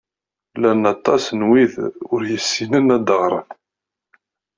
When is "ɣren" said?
3.21-3.49